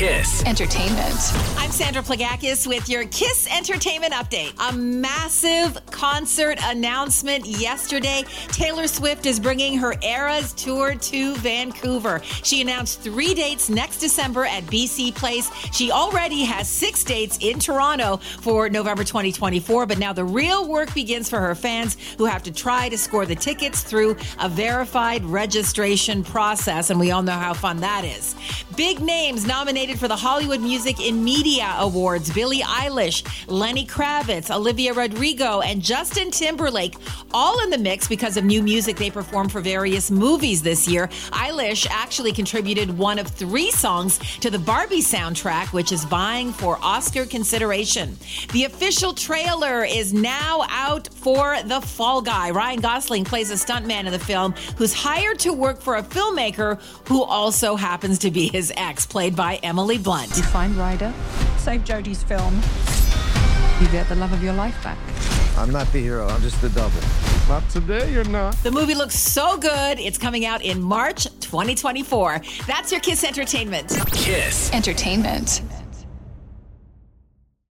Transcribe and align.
Kiss. 0.00 0.42
Entertainment. 0.46 1.14
I'm 1.58 1.70
Sandra 1.70 2.00
Plagakis 2.00 2.66
with 2.66 2.88
your 2.88 3.04
Kiss 3.08 3.46
Entertainment 3.54 4.14
Update. 4.14 4.54
A 4.70 4.74
massive 4.74 5.78
concert 5.90 6.58
announcement 6.62 7.44
yesterday. 7.44 8.24
Taylor 8.48 8.86
Swift 8.86 9.26
is 9.26 9.38
bringing 9.38 9.76
her 9.76 9.94
Eras 10.02 10.54
Tour 10.54 10.94
to 10.94 11.34
Vancouver. 11.34 12.22
She 12.24 12.62
announced 12.62 13.02
three 13.02 13.34
dates 13.34 13.68
next 13.68 13.98
December 13.98 14.46
at 14.46 14.64
BC 14.64 15.14
Place. 15.14 15.50
She 15.70 15.92
already 15.92 16.44
has 16.44 16.66
six 16.66 17.04
dates 17.04 17.36
in 17.42 17.58
Toronto 17.58 18.16
for 18.40 18.70
November 18.70 19.04
2024, 19.04 19.84
but 19.84 19.98
now 19.98 20.14
the 20.14 20.24
real 20.24 20.66
work 20.66 20.94
begins 20.94 21.28
for 21.28 21.40
her 21.40 21.54
fans 21.54 21.98
who 22.16 22.24
have 22.24 22.42
to 22.44 22.50
try 22.50 22.88
to 22.88 22.96
score 22.96 23.26
the 23.26 23.34
tickets 23.36 23.82
through 23.82 24.16
a 24.40 24.48
verified 24.48 25.22
registration 25.26 26.24
process. 26.24 26.88
And 26.88 26.98
we 26.98 27.10
all 27.10 27.22
know 27.22 27.32
how 27.32 27.52
fun 27.52 27.80
that 27.80 28.06
is. 28.06 28.34
Big 28.76 29.00
names 29.00 29.46
nominated 29.46 29.89
for 29.98 30.08
the 30.08 30.16
Hollywood 30.16 30.60
Music 30.60 31.00
in 31.00 31.24
Media 31.24 31.74
Awards 31.78 32.32
Billie 32.32 32.60
Eilish, 32.60 33.24
Lenny 33.46 33.86
Kravitz, 33.86 34.54
Olivia 34.54 34.92
Rodrigo, 34.92 35.60
and 35.60 35.82
Justin 35.82 36.30
Timberlake, 36.30 36.94
all 37.32 37.62
in 37.62 37.70
the 37.70 37.78
mix 37.78 38.06
because 38.08 38.36
of 38.36 38.44
new 38.44 38.62
music 38.62 38.96
they 38.96 39.10
performed 39.10 39.50
for 39.50 39.60
various 39.60 40.10
movies 40.10 40.62
this 40.62 40.86
year. 40.86 41.08
Eilish 41.32 41.86
actually 41.90 42.32
contributed 42.32 42.96
one 42.96 43.18
of 43.18 43.26
three 43.28 43.70
songs 43.70 44.18
to 44.38 44.50
the 44.50 44.58
Barbie 44.58 45.02
soundtrack, 45.02 45.72
which 45.72 45.92
is 45.92 46.04
vying 46.04 46.52
for 46.52 46.78
Oscar 46.82 47.24
consideration. 47.24 48.16
The 48.52 48.64
official 48.64 49.12
trailer 49.12 49.84
is 49.84 50.12
now 50.12 50.66
out 50.68 51.08
for 51.14 51.56
The 51.64 51.80
Fall 51.80 52.22
Guy. 52.22 52.50
Ryan 52.50 52.80
Gosling 52.80 53.24
plays 53.24 53.50
a 53.50 53.54
stuntman 53.54 54.06
in 54.06 54.12
the 54.12 54.18
film 54.18 54.52
who's 54.76 54.92
hired 54.92 55.38
to 55.40 55.52
work 55.52 55.80
for 55.80 55.96
a 55.96 56.02
filmmaker 56.02 56.80
who 57.08 57.22
also 57.22 57.76
happens 57.76 58.18
to 58.20 58.30
be 58.30 58.48
his 58.48 58.72
ex, 58.76 59.06
played 59.06 59.34
by 59.34 59.58
Emily 59.80 59.96
Blunt. 59.96 60.36
You 60.36 60.42
find 60.42 60.76
Ryder, 60.76 61.10
save 61.56 61.84
Jody's 61.84 62.22
film. 62.22 62.54
You 63.80 63.88
get 63.88 64.06
the 64.10 64.14
love 64.14 64.30
of 64.30 64.44
your 64.44 64.52
life 64.52 64.76
back. 64.84 64.98
I'm 65.56 65.70
not 65.70 65.90
the 65.90 66.00
hero, 66.00 66.28
I'm 66.28 66.42
just 66.42 66.60
the 66.60 66.68
double. 66.68 67.00
Not 67.48 67.66
today, 67.70 68.12
you're 68.12 68.24
not. 68.24 68.62
The 68.62 68.70
movie 68.70 68.94
looks 68.94 69.18
so 69.18 69.56
good. 69.56 69.98
It's 69.98 70.18
coming 70.18 70.44
out 70.44 70.62
in 70.62 70.82
March 70.82 71.24
2024. 71.40 72.42
That's 72.66 72.92
your 72.92 73.00
Kiss 73.00 73.24
Entertainment. 73.24 73.88
Kiss. 74.12 74.70
Entertainment. 74.74 75.62